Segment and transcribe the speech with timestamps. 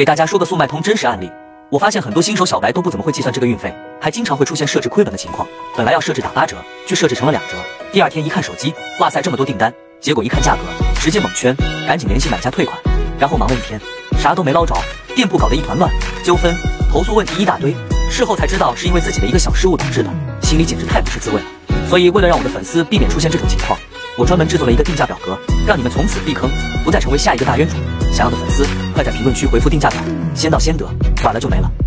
[0.00, 1.30] 给大家说个速卖通真实案例，
[1.68, 5.46] 我发现很多新手小白都不怎么会计算这个运费，还经常会出现设置亏本的情况。
[5.76, 7.58] 本来要设置打八折，却设置成了两折。
[7.92, 10.60] 第二天一看手机，哇塞，这么多订单，结果一看价格，
[11.02, 11.54] 直接蒙圈，
[11.86, 12.80] 赶紧联系买家退款，
[13.18, 13.78] 然后忙了一天，
[14.18, 14.74] 啥都没捞着，
[15.14, 15.92] 店铺搞得一团乱，
[16.24, 16.50] 纠纷、
[16.90, 17.76] 投诉问题一大堆。
[18.10, 20.08] 事后才知道是因为自己的一个小失误导致的，
[20.40, 21.44] 心里简直太不是滋味了。
[21.90, 23.78] 所以为了让我的粉丝避免出现这种情况，
[24.16, 26.48] 我专门制作了一个定价表格，让你们从此避坑，
[26.86, 27.78] 不再成为下一个大冤种。
[28.20, 29.98] 想要的粉丝，快在评论区回复定价表，
[30.34, 30.84] 先到先得，
[31.24, 31.80] 晚了就没了。